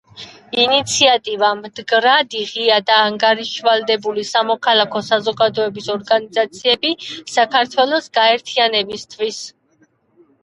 [0.59, 6.93] ინიციატივა: მდგრადი, ღია და ანგარიშვალდებული სამოქალაქო საზოგადოების ორგანიზაციები
[7.35, 9.41] საქართველოს განვითარებისთვის